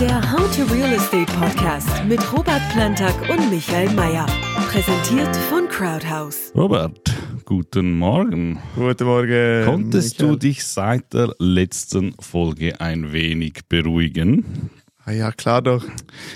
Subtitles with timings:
[0.00, 4.26] Der How to Real Estate Podcast mit Robert Plantag und Michael Mayer.
[4.70, 6.52] Präsentiert von Crowdhouse.
[6.54, 7.14] Robert,
[7.46, 8.58] guten Morgen.
[8.74, 9.64] Guten Morgen.
[9.64, 10.32] Konntest Michael.
[10.34, 14.68] du dich seit der letzten Folge ein wenig beruhigen?
[15.06, 15.82] Ah ja, klar doch.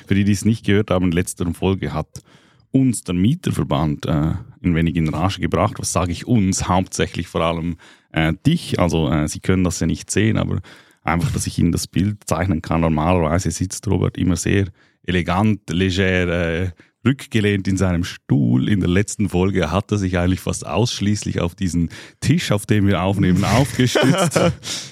[0.06, 2.22] Für die, die es nicht gehört haben, in der letzten Folge hat
[2.70, 5.74] uns der Mieterverband äh, ein wenig in Rage gebracht.
[5.76, 6.66] Was sage ich uns?
[6.66, 7.76] Hauptsächlich vor allem
[8.12, 8.80] äh, dich.
[8.80, 10.60] Also äh, Sie können das ja nicht sehen, aber
[11.02, 12.82] einfach, dass ich Ihnen das Bild zeichnen kann.
[12.82, 14.66] Normalerweise sitzt Robert immer sehr
[15.04, 16.70] elegant, leger, äh,
[17.04, 18.68] rückgelehnt in seinem Stuhl.
[18.68, 22.86] In der letzten Folge hat er sich eigentlich fast ausschließlich auf diesen Tisch, auf dem
[22.86, 24.40] wir aufnehmen, aufgestützt.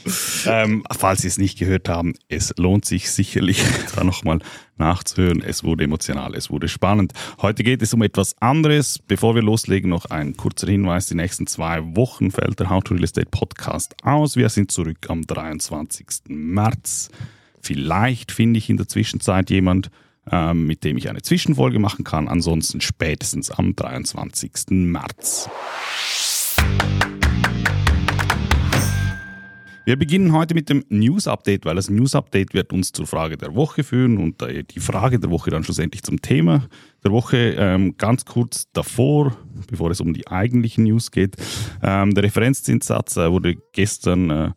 [0.46, 3.62] ähm, falls Sie es nicht gehört haben, es lohnt sich sicherlich,
[3.94, 4.40] da nochmal
[4.76, 5.42] nachzuhören.
[5.42, 7.12] Es wurde emotional, es wurde spannend.
[7.42, 8.98] Heute geht es um etwas anderes.
[9.06, 11.06] Bevor wir loslegen, noch ein kurzer Hinweis.
[11.06, 14.36] Die nächsten zwei Wochen fällt der How to Real Estate Podcast aus.
[14.36, 16.06] Wir sind zurück am 23.
[16.28, 17.10] März.
[17.60, 19.90] Vielleicht finde ich in der Zwischenzeit jemand,
[20.30, 22.28] ähm, mit dem ich eine Zwischenfolge machen kann.
[22.28, 24.52] Ansonsten spätestens am 23.
[24.70, 25.48] März.
[29.88, 33.82] Wir beginnen heute mit dem News-Update, weil das News-Update wird uns zur Frage der Woche
[33.82, 36.68] führen und äh, die Frage der Woche dann schlussendlich zum Thema
[37.02, 37.54] der Woche.
[37.56, 39.34] Ähm, ganz kurz davor,
[39.70, 41.36] bevor es um die eigentlichen News geht.
[41.82, 44.50] Ähm, der Referenzzinssatz äh, wurde gestern äh,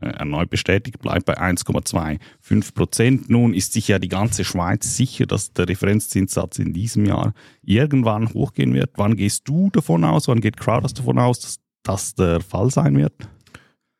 [0.00, 3.30] erneut bestätigt, bleibt bei 1,25 Prozent.
[3.30, 8.32] Nun ist sich ja die ganze Schweiz sicher, dass der Referenzzinssatz in diesem Jahr irgendwann
[8.32, 8.90] hochgehen wird.
[8.96, 12.96] Wann gehst du davon aus, wann geht Crowders davon aus, dass das der Fall sein
[12.96, 13.14] wird?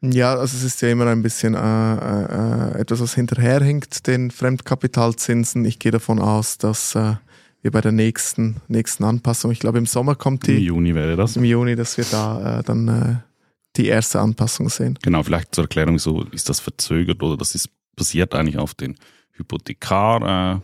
[0.03, 5.65] Ja, also es ist ja immer ein bisschen äh, äh, etwas, was hinterherhinkt, den Fremdkapitalzinsen.
[5.67, 7.17] Ich gehe davon aus, dass äh,
[7.61, 11.17] wir bei der nächsten, nächsten Anpassung, ich glaube im Sommer kommt Im die, Juni wäre
[11.17, 11.37] das.
[11.37, 13.30] im Juni, dass wir da äh, dann äh,
[13.77, 14.99] die erste Anpassung sehen.
[15.03, 18.97] Genau, vielleicht zur Erklärung, so ist das verzögert oder das ist basiert eigentlich auf den
[19.33, 20.57] Hypothekar.
[20.57, 20.61] Äh,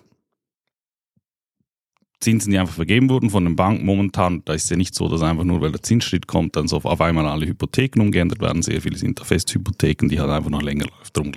[2.18, 5.20] Zinsen, die einfach vergeben wurden von den Banken momentan, da ist ja nicht so, dass
[5.20, 8.62] einfach nur, weil der Zinsschritt kommt, dann so auf einmal alle Hypotheken umgeändert werden.
[8.62, 11.14] Sehr viele sind da Festhypotheken, die halt einfach noch länger läuft.
[11.14, 11.32] Darum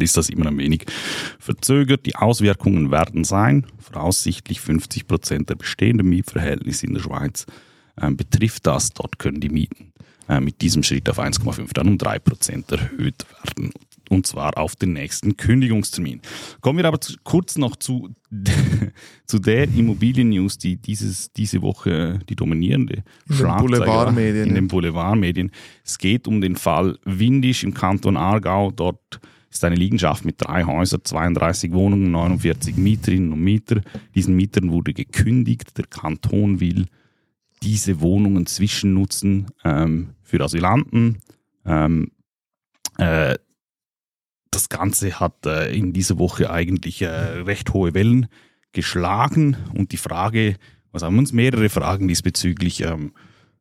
[0.00, 0.86] ist das immer ein wenig
[1.38, 2.04] verzögert.
[2.04, 7.46] Die Auswirkungen werden sein, voraussichtlich 50 Prozent der bestehenden Mietverhältnisse in der Schweiz
[7.96, 8.90] äh, betrifft das.
[8.90, 9.92] Dort können die Mieten
[10.28, 13.72] äh, mit diesem Schritt auf 1,5 dann um 3 Prozent erhöht werden
[14.10, 16.20] und zwar auf den nächsten Kündigungstermin.
[16.60, 18.10] Kommen wir aber zu, kurz noch zu,
[19.26, 25.50] zu der Immobilien-News, die dieses, diese Woche die dominierende In den Boulevardmedien, In den Boulevardmedien.
[25.84, 28.70] Es geht um den Fall Windisch im Kanton Aargau.
[28.70, 29.20] Dort
[29.50, 33.80] ist eine Liegenschaft mit drei Häusern, 32 Wohnungen, 49 Mieterinnen und Mieter.
[34.14, 35.76] Diesen Mietern wurde gekündigt.
[35.78, 36.86] Der Kanton will
[37.62, 41.20] diese Wohnungen zwischennutzen ähm, für Asylanten.
[41.64, 42.12] Ähm,
[42.98, 43.36] äh,
[44.50, 48.28] das Ganze hat äh, in dieser Woche eigentlich äh, recht hohe Wellen
[48.72, 50.56] geschlagen und die Frage,
[50.92, 53.12] was haben uns mehrere Fragen diesbezüglich ähm,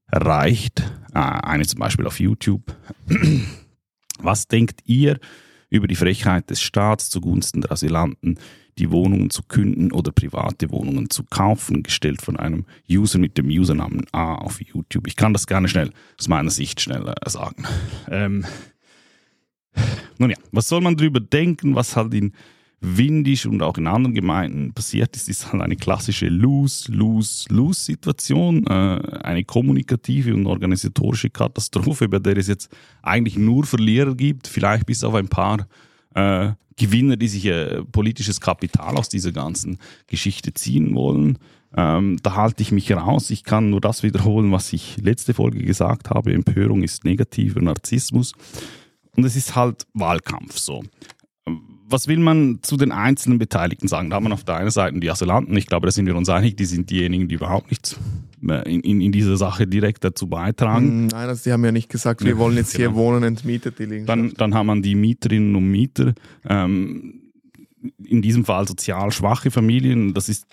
[0.07, 0.81] erreicht.
[1.13, 2.75] Äh, eine zum Beispiel auf YouTube.
[4.19, 5.19] was denkt ihr
[5.69, 8.37] über die Frechheit des Staats zugunsten der Asylanten,
[8.77, 13.47] die Wohnungen zu künden oder private Wohnungen zu kaufen, gestellt von einem User mit dem
[13.47, 15.07] Usernamen A auf YouTube.
[15.07, 17.65] Ich kann das gerne schnell aus meiner Sicht schnell äh, sagen.
[18.09, 18.45] Ähm,
[20.17, 22.33] nun ja, was soll man darüber denken, was halt in
[22.85, 29.45] Windisch und auch in anderen Gemeinden passiert ist, ist halt eine klassische Lose-Lose-Lose-Situation, äh, eine
[29.45, 32.69] kommunikative und organisatorische Katastrophe, bei der es jetzt
[33.01, 35.65] eigentlich nur Verlierer gibt, vielleicht bis auf ein paar
[36.15, 41.37] äh, Gewinner, die sich äh, politisches Kapital aus dieser ganzen Geschichte ziehen wollen.
[41.75, 43.29] Ähm, da halte ich mich raus.
[43.29, 46.33] Ich kann nur das wiederholen, was ich letzte Folge gesagt habe.
[46.33, 48.33] Empörung ist negativer Narzissmus.
[49.15, 50.83] Und es ist halt Wahlkampf so.
[51.89, 54.09] Was will man zu den einzelnen Beteiligten sagen?
[54.09, 55.55] Da haben wir auf der einen Seite die Asylanten.
[55.57, 57.99] Ich glaube, da sind wir uns einig, die sind diejenigen, die überhaupt nichts
[58.41, 61.05] in, in, in dieser Sache direkt dazu beitragen.
[61.05, 62.99] Mm, Nein, also die haben ja nicht gesagt, wir wollen jetzt hier genau.
[62.99, 64.09] wohnen entmietet, die Liegenschaft.
[64.09, 66.13] Dann, dann hat man die Mieterinnen und Mieter,
[66.47, 67.21] ähm,
[68.03, 70.47] in diesem Fall sozial schwache Familien, das ist,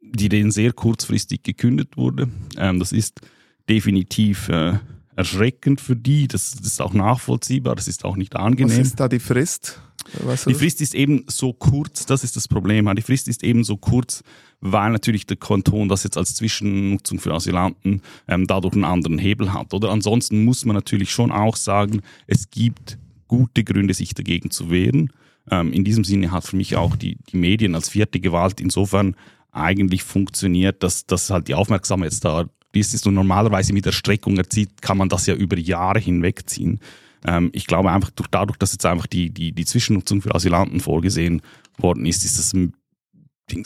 [0.00, 2.28] die denen sehr kurzfristig gekündigt wurde.
[2.56, 3.20] Ähm, das ist
[3.68, 4.74] definitiv äh,
[5.20, 8.80] erschreckend für die, das, das ist auch nachvollziehbar, das ist auch nicht Was angenehm.
[8.80, 9.80] ist da die Frist?
[10.14, 10.54] Du Die?
[10.54, 12.92] Frist ist eben so kurz, das ist das Problem.
[12.96, 14.24] Die Frist ist eben so kurz,
[14.60, 19.52] weil natürlich der Kanton das jetzt als Zwischennutzung für Asylanten ähm, dadurch einen anderen Hebel
[19.52, 19.74] hat.
[19.74, 24.70] Oder ansonsten muss man natürlich schon auch sagen, es gibt gute Gründe, sich dagegen zu
[24.70, 25.12] wehren.
[25.50, 29.14] Ähm, in diesem Sinne hat für mich auch die, die Medien als vierte Gewalt insofern
[29.52, 34.36] eigentlich funktioniert, dass, dass halt die Aufmerksamkeit jetzt da ist und normalerweise mit der Streckung
[34.36, 36.80] erzieht, kann man das ja über Jahre hinwegziehen.
[37.24, 40.80] Ähm, ich glaube einfach, durch, dadurch, dass jetzt einfach die, die, die Zwischennutzung für Asylanten
[40.80, 41.42] vorgesehen
[41.78, 42.74] worden ist, ist das ein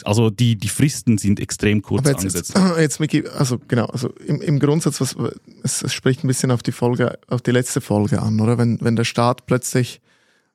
[0.04, 2.54] also die, die Fristen sind extrem kurz Aber jetzt, angesetzt.
[2.56, 5.14] Jetzt, jetzt Miki, also genau, also im, im Grundsatz, was,
[5.62, 8.56] es, es spricht ein bisschen auf die Folge, auf die letzte Folge an, oder?
[8.56, 10.00] Wenn, wenn der Staat plötzlich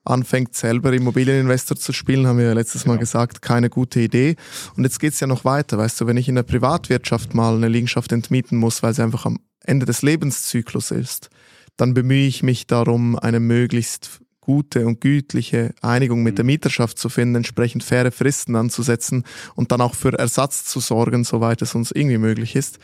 [0.09, 3.01] anfängt, selber Immobilieninvestor zu spielen, haben wir ja letztes Mal genau.
[3.01, 4.35] gesagt, keine gute Idee.
[4.75, 7.67] Und jetzt geht's ja noch weiter, weißt du, wenn ich in der Privatwirtschaft mal eine
[7.67, 11.29] Liegenschaft entmieten muss, weil sie einfach am Ende des Lebenszyklus ist,
[11.77, 16.47] dann bemühe ich mich darum, eine möglichst gute und gütliche Einigung mit der mhm.
[16.53, 19.23] Mieterschaft zu finden, entsprechend faire Fristen anzusetzen
[19.53, 22.79] und dann auch für Ersatz zu sorgen, soweit es uns irgendwie möglich ist.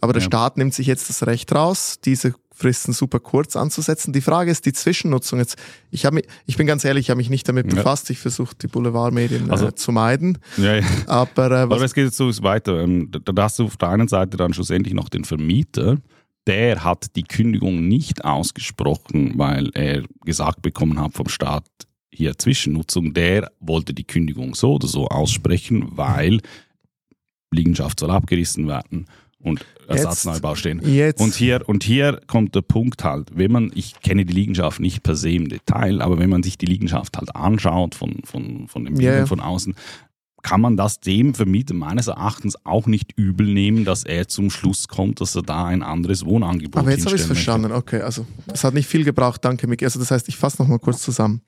[0.00, 0.26] Aber der ja.
[0.26, 4.12] Staat nimmt sich jetzt das Recht raus, diese Fristen super kurz anzusetzen.
[4.12, 5.38] Die Frage ist die Zwischennutzung.
[5.38, 5.56] Jetzt,
[5.92, 8.10] ich, hab mich, ich bin ganz ehrlich, ich habe mich nicht damit befasst.
[8.10, 10.38] Ich versuche die Boulevardmedien also, äh, zu meiden.
[10.56, 10.84] Ja, ja.
[11.06, 12.82] Aber, äh, Aber es geht jetzt so weiter.
[12.82, 15.98] Ähm, da hast du auf der einen Seite dann schlussendlich noch den Vermieter,
[16.48, 21.64] der hat die Kündigung nicht ausgesprochen, weil er gesagt bekommen hat vom Staat,
[22.10, 26.40] hier Zwischennutzung, der wollte die Kündigung so oder so aussprechen, weil
[27.52, 29.06] Liegenschaft soll abgerissen werden
[29.40, 30.80] und Ersatzneubau stehen.
[30.84, 31.20] Jetzt.
[31.20, 35.02] Und hier, und hier kommt der Punkt halt, wenn man, ich kenne die Liegenschaft nicht
[35.02, 38.84] per se im Detail, aber wenn man sich die Liegenschaft halt anschaut von, von, von
[38.84, 39.26] den Bildern yeah.
[39.26, 39.74] von außen,
[40.42, 44.88] kann man das dem Vermieter meines Erachtens auch nicht übel nehmen, dass er zum Schluss
[44.88, 47.72] kommt, dass er da ein anderes Wohnangebot Aber jetzt habe ich es verstanden.
[47.72, 49.84] Okay, also es hat nicht viel gebraucht, danke Micky.
[49.84, 51.42] Also das heißt, ich fasse nochmal kurz zusammen.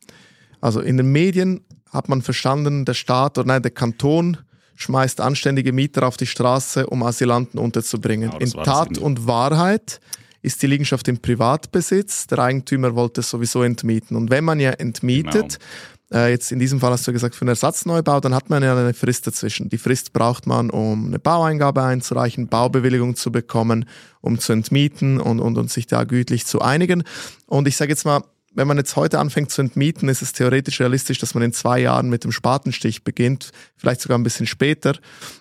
[0.60, 4.38] Also in den Medien hat man verstanden, der Staat oder nein, der Kanton
[4.82, 8.30] schmeißt anständige Mieter auf die Straße, um Asylanten unterzubringen.
[8.30, 10.00] Genau, in Tat und Wahrheit
[10.42, 12.26] ist die Liegenschaft im Privatbesitz.
[12.26, 14.16] Der Eigentümer wollte es sowieso entmieten.
[14.16, 15.64] Und wenn man ja entmietet, genau
[16.12, 18.76] äh, jetzt in diesem Fall hast du gesagt für einen Ersatzneubau, dann hat man ja
[18.76, 19.68] eine Frist dazwischen.
[19.68, 23.84] Die Frist braucht man, um eine Baueingabe einzureichen, Baubewilligung zu bekommen,
[24.20, 27.04] um zu entmieten und, und, und sich da gütlich zu einigen.
[27.46, 30.80] Und ich sage jetzt mal, wenn man jetzt heute anfängt zu entmieten, ist es theoretisch
[30.80, 34.98] realistisch, dass man in zwei Jahren mit dem Spatenstich beginnt, vielleicht sogar ein bisschen später.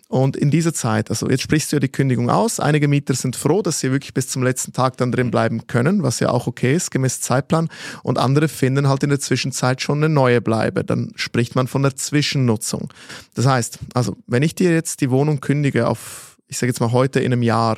[0.10, 2.60] Und in dieser Zeit, also jetzt sprichst du ja die Kündigung aus.
[2.60, 6.04] Einige Mieter sind froh, dass sie wirklich bis zum letzten Tag dann drin bleiben können,
[6.04, 7.70] was ja auch okay ist, gemäß Zeitplan.
[8.04, 10.84] Und andere finden halt in der Zwischenzeit schon eine neue Bleibe.
[10.84, 12.94] Dann spricht man von der Zwischennutzung.
[13.34, 16.92] Das heißt, also wenn ich dir jetzt die Wohnung kündige auf, ich sage jetzt mal
[16.92, 17.78] heute in einem Jahr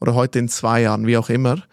[0.00, 1.64] oder heute in zwei Jahren, wie auch immer,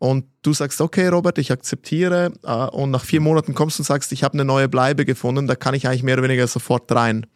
[0.00, 3.84] und du sagst, okay, Robert, ich akzeptiere äh, und nach vier Monaten kommst du und
[3.84, 6.90] sagst, ich habe eine neue Bleibe gefunden, da kann ich eigentlich mehr oder weniger sofort
[6.90, 7.26] rein.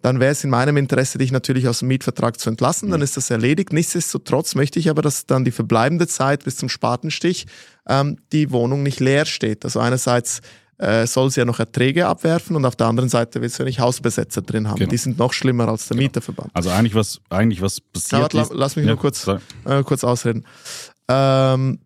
[0.00, 3.16] Dann wäre es in meinem Interesse, dich natürlich aus dem Mietvertrag zu entlassen, dann ist
[3.16, 3.72] das erledigt.
[3.72, 7.46] Nichtsdestotrotz möchte ich aber, dass dann die verbleibende Zeit bis zum Spatenstich
[7.88, 9.64] ähm, die Wohnung nicht leer steht.
[9.64, 10.40] Also einerseits
[10.78, 13.66] äh, soll sie ja noch Erträge abwerfen und auf der anderen Seite willst du ja
[13.66, 14.78] nicht Hausbesetzer drin haben.
[14.78, 14.90] Genau.
[14.90, 16.06] Die sind noch schlimmer als der genau.
[16.06, 16.50] Mieterverband.
[16.54, 18.52] Also eigentlich was, eigentlich was passiert ja, ist...
[18.54, 20.44] Lass mich ja, nur kurz, äh, kurz ausreden.
[21.08, 21.80] Ähm,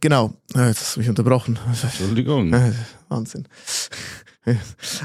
[0.00, 1.58] Genau, äh, jetzt hast du mich unterbrochen.
[1.82, 2.52] Entschuldigung.
[2.52, 2.72] Äh,
[3.08, 3.46] Wahnsinn.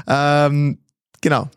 [0.06, 0.78] ähm,
[1.20, 1.48] genau.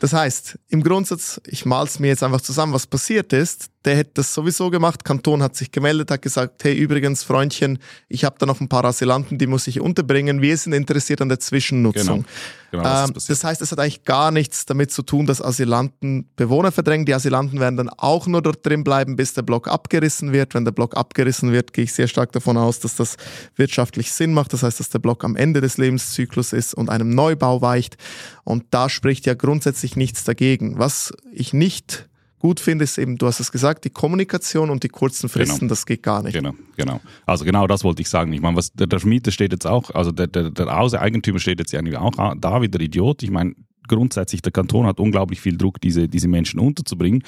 [0.00, 4.10] Das heißt, im Grundsatz, ich mal's mir jetzt einfach zusammen, was passiert ist der hätte
[4.14, 5.04] das sowieso gemacht.
[5.04, 7.78] Kanton hat sich gemeldet, hat gesagt, hey übrigens, Freundchen,
[8.08, 10.42] ich habe da noch ein paar Asylanten, die muss ich unterbringen.
[10.42, 12.22] Wir sind interessiert an der Zwischennutzung.
[12.22, 12.28] Genau.
[12.72, 16.70] Genau, ähm, das heißt, es hat eigentlich gar nichts damit zu tun, dass Asylanten Bewohner
[16.70, 17.04] verdrängen.
[17.04, 20.54] Die Asylanten werden dann auch nur dort drin bleiben, bis der Block abgerissen wird.
[20.54, 23.16] Wenn der Block abgerissen wird, gehe ich sehr stark davon aus, dass das
[23.56, 24.52] wirtschaftlich Sinn macht.
[24.52, 27.96] Das heißt, dass der Block am Ende des Lebenszyklus ist und einem Neubau weicht.
[28.44, 30.78] Und da spricht ja grundsätzlich nichts dagegen.
[30.78, 34.88] Was ich nicht gut finde, ist eben, du hast es gesagt, die Kommunikation und die
[34.88, 35.68] kurzen Fristen, genau.
[35.68, 36.32] das geht gar nicht.
[36.32, 37.00] Genau, genau.
[37.26, 38.32] Also genau das wollte ich sagen.
[38.32, 41.60] Ich meine, was der, der Vermieter steht jetzt auch, also der, der, der Eigentümer steht
[41.60, 43.22] jetzt eigentlich auch da wieder Idiot.
[43.22, 43.54] Ich meine,
[43.86, 47.22] grundsätzlich, der Kanton hat unglaublich viel Druck, diese, diese Menschen unterzubringen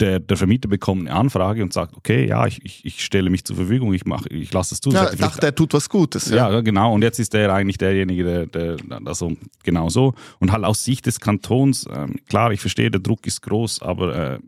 [0.00, 3.44] der, der Vermieter bekommt eine Anfrage und sagt, okay, ja, ich, ich, ich stelle mich
[3.44, 4.90] zur Verfügung, ich mache, ich lasse es zu.
[4.90, 6.30] Ja, dachte, er tut was Gutes.
[6.30, 6.50] Ja.
[6.50, 6.94] ja, genau.
[6.94, 10.14] Und jetzt ist er eigentlich derjenige, der, der also genau so.
[10.38, 14.34] Und halt aus Sicht des Kantons, ähm, klar, ich verstehe, der Druck ist groß, aber
[14.34, 14.38] äh,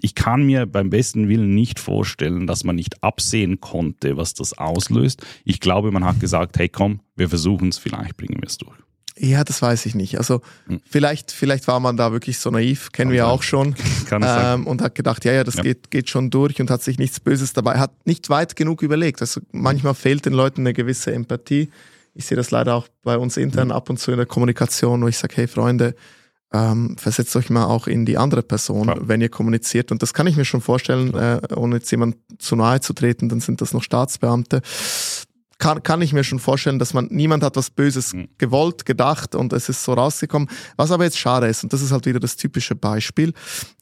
[0.00, 4.56] ich kann mir beim besten Willen nicht vorstellen, dass man nicht absehen konnte, was das
[4.58, 5.24] auslöst.
[5.44, 8.76] Ich glaube, man hat gesagt, hey komm, wir versuchen es, vielleicht bringen wir es durch.
[9.20, 10.18] Ja, das weiß ich nicht.
[10.18, 10.80] Also hm.
[10.88, 13.30] vielleicht, vielleicht war man da wirklich so naiv, kennen Kann wir sein.
[13.30, 13.74] auch schon.
[14.08, 15.62] Kann ähm, und hat gedacht, ja, ja, das ja.
[15.62, 19.20] Geht, geht schon durch und hat sich nichts Böses dabei, hat nicht weit genug überlegt.
[19.20, 21.70] Also manchmal fehlt den Leuten eine gewisse Empathie.
[22.14, 23.72] Ich sehe das leider auch bei uns intern mhm.
[23.72, 25.94] ab und zu in der Kommunikation, wo ich sage, hey Freunde,
[26.52, 28.96] ähm, versetzt euch mal auch in die andere Person, ja.
[29.00, 29.92] wenn ihr kommuniziert.
[29.92, 33.28] Und das kann ich mir schon vorstellen, äh, ohne jetzt jemand zu nahe zu treten,
[33.28, 34.62] dann sind das noch Staatsbeamte
[35.58, 38.28] kann, kann ich mir schon vorstellen, dass man, niemand hat was Böses mhm.
[38.38, 40.48] gewollt, gedacht und es ist so rausgekommen.
[40.76, 43.34] Was aber jetzt schade ist, und das ist halt wieder das typische Beispiel,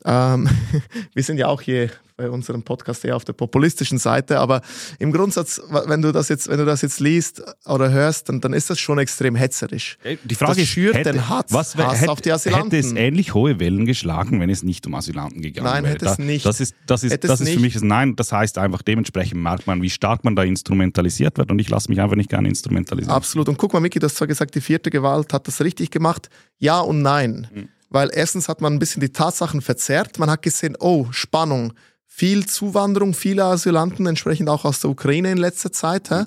[0.05, 0.49] ähm,
[1.15, 4.63] wir sind ja auch hier bei unserem Podcast eher auf der populistischen Seite, aber
[4.99, 8.55] im Grundsatz, wenn du das jetzt, wenn du das jetzt liest oder hörst, dann, dann
[8.55, 9.99] ist das schon extrem hetzerisch.
[10.25, 12.71] Die Frage das ist, schürt hätte, den Hass, was, Hass hätte, auf die Asylanten.
[12.71, 15.95] Hätte es ähnlich hohe Wellen geschlagen, wenn es nicht um Asylanten gegangen Nein, wäre?
[15.95, 16.47] hätte es nicht.
[16.47, 18.17] Das ist, das ist, Hätte das ist für mich ein Nein.
[18.17, 21.91] Das heißt einfach, dementsprechend merkt man, wie stark man da instrumentalisiert wird und ich lasse
[21.91, 23.15] mich einfach nicht gerne instrumentalisieren.
[23.15, 23.49] Absolut.
[23.49, 26.31] Und guck mal, Miki, du hast zwar gesagt, die vierte Gewalt hat das richtig gemacht.
[26.59, 27.49] Ja und nein.
[27.53, 27.69] Mhm.
[27.91, 30.19] Weil erstens hat man ein bisschen die Tatsachen verzerrt.
[30.19, 31.73] Man hat gesehen, oh, Spannung.
[32.19, 36.09] Viel Zuwanderung, viele Asylanten, entsprechend auch aus der Ukraine in letzter Zeit.
[36.09, 36.25] Hä?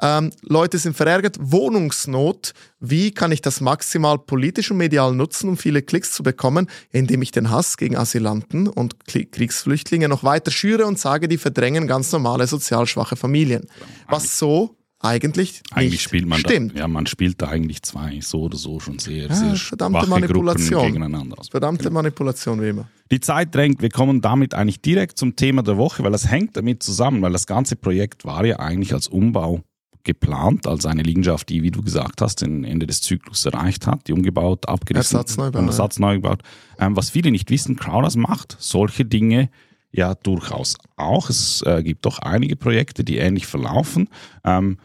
[0.00, 1.36] Ähm, Leute sind verärgert.
[1.40, 2.52] Wohnungsnot.
[2.78, 6.68] Wie kann ich das maximal politisch und medial nutzen, um viele Klicks zu bekommen?
[6.92, 11.88] Indem ich den Hass gegen Asylanten und Kriegsflüchtlinge noch weiter schüre und sage, die verdrängen
[11.88, 13.66] ganz normale sozial schwache Familien.
[14.06, 16.74] Was so eigentlich, Eigentlich nicht spielt man stimmt.
[16.74, 20.06] da, ja, man spielt da eigentlich zwei so oder so schon sehr, Ja, sehr verdammte
[20.06, 20.78] Manipulation.
[20.78, 21.48] Gruppen gegeneinander aus.
[21.48, 22.88] Verdammte Manipulation wie immer.
[23.10, 26.56] Die Zeit drängt, wir kommen damit eigentlich direkt zum Thema der Woche, weil das hängt
[26.56, 29.62] damit zusammen, weil das ganze Projekt war ja eigentlich als Umbau
[30.04, 34.06] geplant, als eine Liegenschaft, die, wie du gesagt hast, den Ende des Zyklus erreicht hat,
[34.06, 35.70] die umgebaut, abgerissen Ersatzneubau, und ja.
[35.70, 36.42] Ersatzneu gebaut.
[36.78, 39.50] Ähm, was viele nicht wissen, Crowders macht solche Dinge
[39.90, 41.28] ja durchaus auch.
[41.28, 44.08] Es äh, gibt doch einige Projekte, die ähnlich verlaufen.
[44.44, 44.78] Ähm,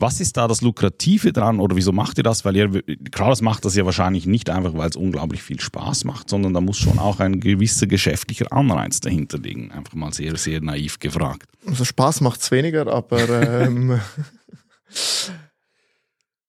[0.00, 2.44] was ist da das Lukrative dran oder wieso macht ihr das?
[2.44, 6.30] Weil ihr, Crowders macht das ja wahrscheinlich nicht einfach, weil es unglaublich viel Spaß macht,
[6.30, 9.70] sondern da muss schon auch ein gewisser geschäftlicher Anreiz dahinter liegen.
[9.72, 11.44] Einfach mal sehr, sehr naiv gefragt.
[11.66, 13.28] Also Spaß macht's weniger, aber
[13.62, 14.00] ähm,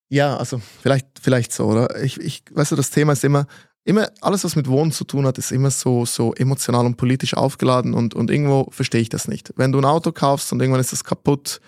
[0.09, 2.01] ja, also vielleicht, vielleicht so, oder?
[2.03, 3.47] Ich, ich, weißt du, das Thema ist immer,
[3.83, 7.33] immer, alles, was mit Wohnen zu tun hat, ist immer so, so emotional und politisch
[7.33, 9.53] aufgeladen und, und irgendwo verstehe ich das nicht.
[9.57, 11.59] Wenn du ein Auto kaufst und irgendwann ist es kaputt,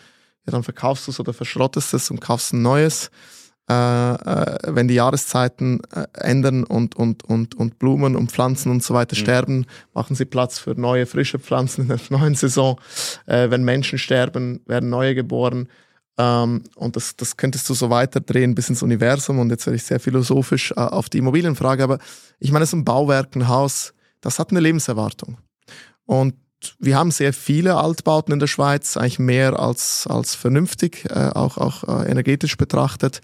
[0.45, 3.11] ja, dann verkaufst du es oder verschrottest es und kaufst ein neues.
[3.69, 8.83] Äh, äh, wenn die Jahreszeiten äh, ändern und, und, und, und Blumen und Pflanzen und
[8.83, 12.77] so weiter sterben, machen sie Platz für neue, frische Pflanzen in der neuen Saison.
[13.25, 15.69] Äh, wenn Menschen sterben, werden neue geboren.
[16.17, 19.39] Ähm, und das, das könntest du so weiterdrehen bis ins Universum.
[19.39, 21.83] Und jetzt werde ich sehr philosophisch äh, auf die Immobilienfrage.
[21.83, 21.99] Aber
[22.39, 25.37] ich meine, so ein Bauwerk, ein Haus, das hat eine Lebenserwartung.
[26.05, 26.35] Und
[26.79, 31.57] wir haben sehr viele Altbauten in der Schweiz, eigentlich mehr als, als vernünftig, äh, auch,
[31.57, 33.21] auch äh, energetisch betrachtet.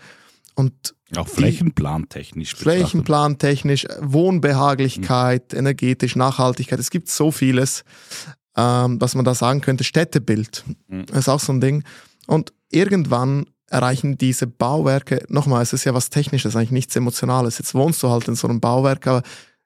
[0.55, 2.55] Und Auch flächenplantechnisch.
[2.55, 6.79] Flächenplantechnisch, Wohnbehaglichkeit, energetisch, Nachhaltigkeit.
[6.79, 7.84] Es gibt so vieles,
[8.58, 9.84] ähm, was man da sagen könnte.
[9.84, 11.05] Städtebild Mhm.
[11.13, 11.84] ist auch so ein Ding.
[12.27, 17.58] Und irgendwann erreichen diese Bauwerke, nochmal, es ist ja was Technisches, eigentlich nichts Emotionales.
[17.60, 19.22] Jetzt wohnst du halt in so einem Bauwerk, aber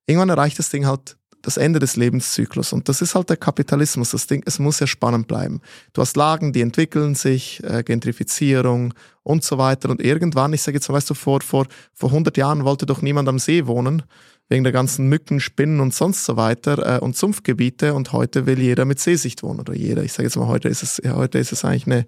[0.05, 2.73] irgendwann erreicht das Ding halt das Ende des Lebenszyklus.
[2.73, 4.11] Und das ist halt der Kapitalismus.
[4.11, 5.61] Das Ding, es muss ja spannend bleiben.
[5.91, 9.89] Du hast Lagen, die entwickeln sich, äh, Gentrifizierung und so weiter.
[9.89, 13.27] Und irgendwann, ich sage jetzt, weißt du, vor, vor, vor 100 Jahren wollte doch niemand
[13.27, 14.03] am See wohnen,
[14.47, 17.93] wegen der ganzen Mücken, Spinnen und sonst so weiter äh, und Sumpfgebiete.
[17.93, 19.59] Und heute will jeder mit Seesicht wohnen.
[19.59, 22.05] Oder jeder, ich sage jetzt mal, heute ist es, ja, heute ist es eigentlich eine,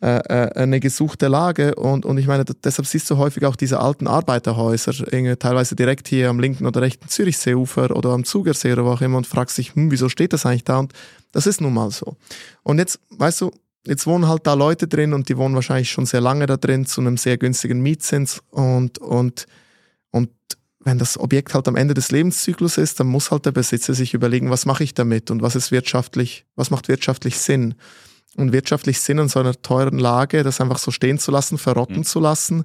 [0.00, 4.92] eine gesuchte Lage und, und ich meine, deshalb siehst du häufig auch diese alten Arbeiterhäuser,
[5.38, 9.18] teilweise direkt hier am linken oder rechten Zürichseeufer oder am Zugersee oder wo auch immer
[9.18, 10.78] und fragst dich, hm, wieso steht das eigentlich da?
[10.78, 10.94] Und
[11.32, 12.16] das ist nun mal so.
[12.62, 13.50] Und jetzt, weißt du,
[13.86, 16.86] jetzt wohnen halt da Leute drin und die wohnen wahrscheinlich schon sehr lange da drin
[16.86, 19.46] zu einem sehr günstigen Mietzins und, und,
[20.12, 20.30] und
[20.82, 24.14] wenn das Objekt halt am Ende des Lebenszyklus ist, dann muss halt der Besitzer sich
[24.14, 27.74] überlegen, was mache ich damit und was ist wirtschaftlich, was macht wirtschaftlich Sinn
[28.36, 31.98] und wirtschaftlich Sinn in so einer teuren Lage, das einfach so stehen zu lassen, verrotten
[31.98, 32.04] Mhm.
[32.04, 32.64] zu lassen,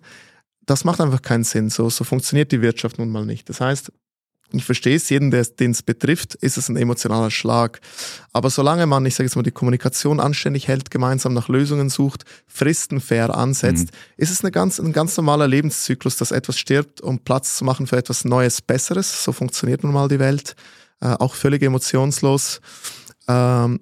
[0.65, 1.69] das macht einfach keinen Sinn.
[1.69, 3.49] So, so funktioniert die Wirtschaft nun mal nicht.
[3.49, 3.91] Das heißt,
[4.51, 7.81] ich verstehe es, jeden, den es betrifft, ist es ein emotionaler Schlag.
[8.31, 12.23] Aber solange man, ich sage jetzt mal, die Kommunikation anständig hält, gemeinsam nach Lösungen sucht,
[12.47, 17.19] Fristen fair ansetzt, ist es eine ganz, ein ganz normaler Lebenszyklus, dass etwas stirbt, um
[17.19, 19.23] Platz zu machen für etwas Neues, Besseres.
[19.23, 20.55] So funktioniert nun mal die Welt.
[21.01, 22.61] Äh, auch völlig emotionslos.
[23.27, 23.79] Ähm,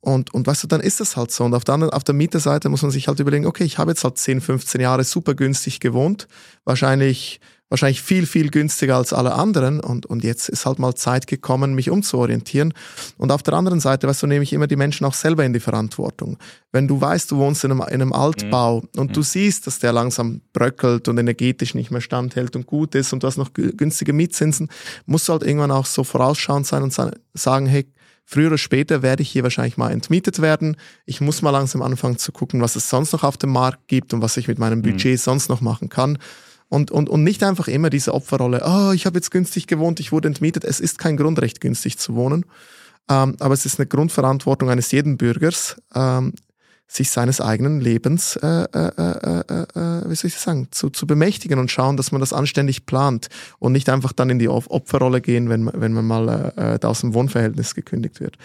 [0.00, 1.44] und, und weißt du, dann ist das halt so.
[1.44, 3.90] Und auf der, anderen, auf der Mieterseite muss man sich halt überlegen, okay, ich habe
[3.90, 6.28] jetzt halt 10, 15 Jahre super günstig gewohnt.
[6.64, 9.80] Wahrscheinlich, wahrscheinlich viel, viel günstiger als alle anderen.
[9.80, 12.72] Und, und jetzt ist halt mal Zeit gekommen, mich umzuorientieren.
[13.18, 15.52] Und auf der anderen Seite, weißt du, nehme ich immer die Menschen auch selber in
[15.52, 16.36] die Verantwortung.
[16.70, 19.92] Wenn du weißt, du wohnst in einem, in einem Altbau und du siehst, dass der
[19.92, 23.76] langsam bröckelt und energetisch nicht mehr standhält und gut ist und du hast noch gü-
[23.76, 24.68] günstige Mietzinsen,
[25.06, 27.86] musst du halt irgendwann auch so vorausschauend sein und sa- sagen, hey,
[28.26, 30.76] früher oder später werde ich hier wahrscheinlich mal entmietet werden.
[31.06, 34.12] Ich muss mal langsam anfangen zu gucken, was es sonst noch auf dem Markt gibt
[34.12, 36.18] und was ich mit meinem Budget sonst noch machen kann.
[36.68, 40.10] Und, und, und nicht einfach immer diese Opferrolle, oh, ich habe jetzt günstig gewohnt, ich
[40.10, 40.64] wurde entmietet.
[40.64, 42.44] Es ist kein Grundrecht, günstig zu wohnen.
[43.08, 46.32] Ähm, aber es ist eine Grundverantwortung eines jeden Bürgers, ähm,
[46.88, 51.06] sich seines eigenen Lebens, äh, äh, äh, äh, äh, wie soll ich sagen, zu, zu
[51.06, 53.28] bemächtigen und schauen, dass man das anständig plant
[53.58, 57.00] und nicht einfach dann in die Opferrolle gehen, wenn, wenn man mal äh, äh, aus
[57.00, 58.36] dem Wohnverhältnis gekündigt wird.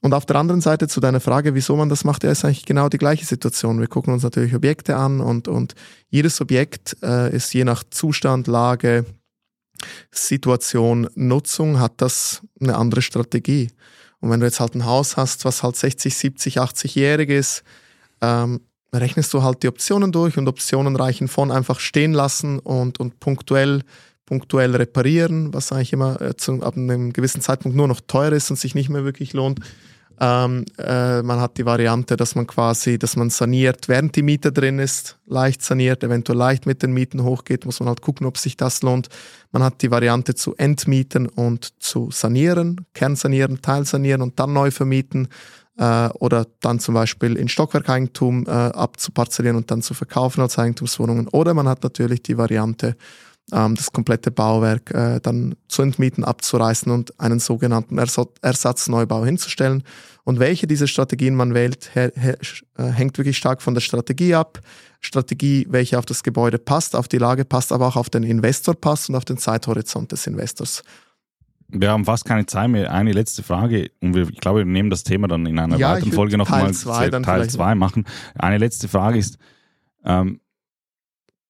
[0.00, 2.64] Und auf der anderen Seite zu deiner Frage, wieso man das macht, ja, ist eigentlich
[2.64, 3.80] genau die gleiche Situation.
[3.80, 5.74] Wir gucken uns natürlich Objekte an und, und
[6.08, 9.04] jedes Objekt äh, ist je nach Zustand, Lage,
[10.10, 13.68] Situation, Nutzung, hat das eine andere Strategie.
[14.20, 17.64] Und wenn du jetzt halt ein Haus hast, was halt 60, 70, 80-jährig ist,
[18.20, 18.60] ähm,
[18.94, 23.20] rechnest du halt die Optionen durch und Optionen reichen von einfach stehen lassen und, und
[23.20, 23.82] punktuell,
[24.24, 28.50] punktuell reparieren, was eigentlich immer äh, zu, ab einem gewissen Zeitpunkt nur noch teuer ist
[28.50, 29.60] und sich nicht mehr wirklich lohnt,
[30.18, 34.52] ähm, äh, man hat die Variante, dass man quasi, dass man saniert, während die Miete
[34.52, 38.38] drin ist, leicht saniert, eventuell leicht mit den Mieten hochgeht, muss man halt gucken, ob
[38.38, 39.08] sich das lohnt.
[39.52, 45.28] Man hat die Variante zu entmieten und zu sanieren, Kernsanieren, Teilsanieren und dann neu vermieten
[45.78, 51.28] äh, oder dann zum Beispiel in Stockwerkeigentum äh, abzuparzellieren und dann zu verkaufen als Eigentumswohnungen.
[51.28, 52.96] Oder man hat natürlich die Variante,
[53.50, 59.84] das komplette Bauwerk äh, dann zu entmieten, abzureißen und einen sogenannten Ersatzneubau hinzustellen.
[60.24, 62.10] Und welche dieser Strategien man wählt, äh,
[62.76, 64.60] hängt wirklich stark von der Strategie ab.
[65.00, 68.74] Strategie, welche auf das Gebäude passt, auf die Lage passt, aber auch auf den Investor
[68.74, 70.82] passt und auf den Zeithorizont des Investors.
[71.68, 72.92] Wir haben fast keine Zeit mehr.
[72.92, 75.94] Eine letzte Frage und wir, ich glaube, wir nehmen das Thema dann in einer ja,
[75.94, 78.04] weiteren Folge nochmal Teil 2 machen.
[78.36, 79.38] Eine letzte Frage ist,
[80.04, 80.40] ähm,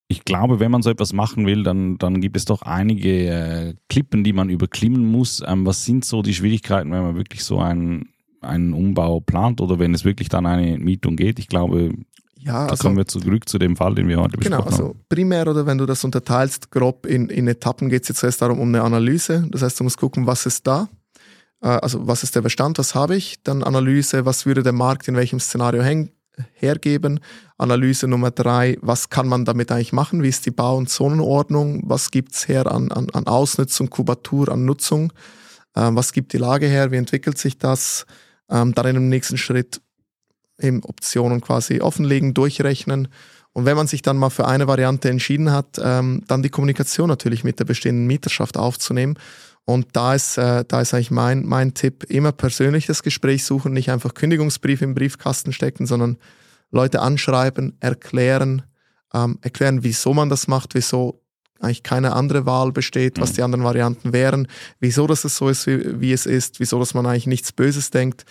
[0.09, 3.75] ich glaube, wenn man so etwas machen will, dann, dann gibt es doch einige äh,
[3.89, 5.43] Klippen, die man überklimmen muss.
[5.47, 8.11] Ähm, was sind so die Schwierigkeiten, wenn man wirklich so einen,
[8.41, 11.41] einen Umbau plant oder wenn es wirklich dann eine Mietung geht?
[11.41, 11.93] Ich glaube,
[12.39, 14.77] ja, da also, kommen wir zurück zu dem Fall, den wir heute genau, besprochen haben.
[14.77, 18.21] Genau, also primär oder wenn du das unterteilst, grob in, in Etappen, geht es jetzt
[18.21, 19.49] zuerst darum um eine Analyse.
[19.51, 20.89] Das heißt, du musst gucken, was ist da,
[21.61, 25.09] äh, also was ist der Bestand, was habe ich, dann Analyse, was würde der Markt
[25.09, 26.11] in welchem Szenario hängen,
[26.53, 27.21] hergeben.
[27.59, 30.23] Analyse Nummer drei, was kann man damit eigentlich machen?
[30.23, 31.83] Wie ist die Bau- und Zonenordnung?
[31.87, 35.13] Was gibt's her an, an, an Ausnutzung, Kubatur, an Nutzung?
[35.75, 36.91] Ähm, was gibt die Lage her?
[36.91, 38.07] Wie entwickelt sich das?
[38.51, 39.81] Ähm, dann dem nächsten Schritt
[40.61, 43.09] eben Optionen quasi offenlegen, durchrechnen.
[43.53, 47.09] Und wenn man sich dann mal für eine Variante entschieden hat, ähm, dann die Kommunikation
[47.09, 49.19] natürlich mit der bestehenden Mieterschaft aufzunehmen.
[49.67, 53.73] Und da ist, äh, da ist eigentlich mein, mein Tipp, immer persönlich das Gespräch suchen,
[53.73, 56.19] nicht einfach Kündigungsbrief im Briefkasten stecken, sondern
[56.71, 58.63] Leute anschreiben, erklären,
[59.13, 61.21] ähm, erklären, wieso man das macht, wieso
[61.61, 63.35] eigentlich keine andere Wahl besteht, was mhm.
[63.35, 64.47] die anderen Varianten wären,
[64.79, 68.25] wieso das so ist, wie, wie, es ist, wieso dass man eigentlich nichts Böses denkt.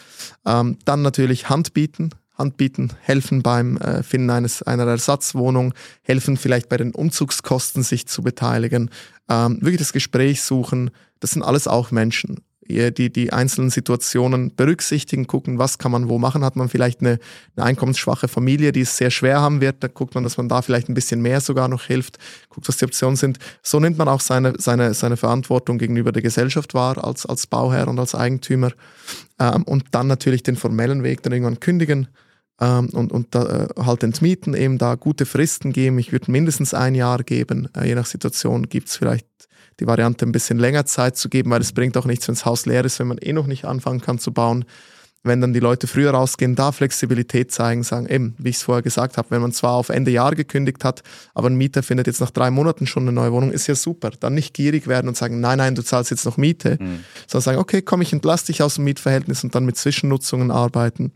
[0.46, 6.38] Ähm, dann natürlich Hand bieten, Hand bieten, helfen beim äh, Finden eines, einer Ersatzwohnung, helfen
[6.38, 8.90] vielleicht bei den Umzugskosten sich zu beteiligen,
[9.30, 10.92] ähm, wirklich das Gespräch suchen.
[11.20, 16.18] Das sind alles auch Menschen die, die einzelnen Situationen berücksichtigen, gucken, was kann man wo
[16.18, 16.44] machen.
[16.44, 17.20] Hat man vielleicht eine,
[17.56, 20.62] eine einkommensschwache Familie, die es sehr schwer haben wird, dann guckt man, dass man da
[20.62, 22.18] vielleicht ein bisschen mehr sogar noch hilft,
[22.50, 23.38] guckt, was die Optionen sind.
[23.62, 27.88] So nimmt man auch seine, seine, seine Verantwortung gegenüber der Gesellschaft wahr, als, als Bauherr
[27.88, 28.72] und als Eigentümer.
[29.40, 32.08] Ähm, und dann natürlich den formellen Weg dann irgendwann kündigen.
[32.60, 36.00] Ähm, und, und da, äh, halt entmieten, eben da gute Fristen geben.
[36.00, 37.68] Ich würde mindestens ein Jahr geben.
[37.76, 39.28] Äh, je nach Situation gibt's vielleicht
[39.80, 42.46] die Variante ein bisschen länger Zeit zu geben, weil es bringt auch nichts, wenn das
[42.46, 44.66] Haus leer ist, wenn man eh noch nicht anfangen kann zu bauen.
[45.24, 48.84] Wenn dann die Leute früher rausgehen, da Flexibilität zeigen, sagen, eben, wie ich es vorher
[48.84, 51.02] gesagt habe, wenn man zwar auf Ende Jahr gekündigt hat,
[51.34, 54.12] aber ein Mieter findet jetzt nach drei Monaten schon eine neue Wohnung, ist ja super.
[54.12, 57.04] Dann nicht gierig werden und sagen, nein, nein, du zahlst jetzt noch Miete, mhm.
[57.26, 61.12] sondern sagen, okay, komm, ich entlasse dich aus dem Mietverhältnis und dann mit Zwischennutzungen arbeiten.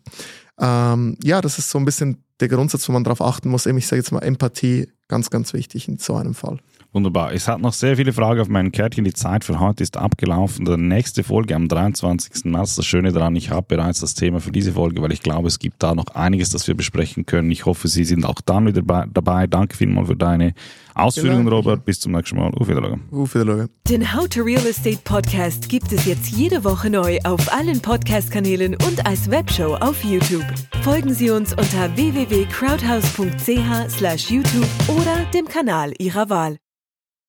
[0.60, 3.66] Ähm, ja, das ist so ein bisschen der Grundsatz, wo man darauf achten muss.
[3.66, 6.60] Eben, ich sage jetzt mal Empathie, ganz, ganz wichtig in so einem Fall.
[6.92, 7.34] Wunderbar.
[7.34, 9.04] Es hat noch sehr viele Fragen auf meinem Kärtchen.
[9.04, 10.66] Die Zeit für heute ist abgelaufen.
[10.66, 12.46] Die nächste Folge am 23.
[12.46, 12.78] März.
[12.78, 15.60] Das Schöne daran, ich habe bereits das Thema für diese Folge, weil ich glaube, es
[15.60, 17.52] gibt da noch einiges, das wir besprechen können.
[17.52, 19.46] Ich hoffe, Sie sind auch dann wieder dabei.
[19.46, 20.56] Danke vielmals für deine
[20.96, 21.58] Ausführungen, genau.
[21.58, 21.86] Robert.
[21.86, 22.52] Bis zum nächsten Mal.
[22.56, 23.04] Auf Wiedersehen.
[23.12, 23.70] Auf Wiedersehen.
[23.88, 28.76] Den How to Real Estate Podcast gibt es jetzt jede Woche neu auf allen Podcast-Kanälen
[28.88, 30.44] und als Webshow auf YouTube.
[30.82, 36.58] Folgen Sie uns unter www.crowdhouse.ch/youtube oder dem Kanal Ihrer Wahl.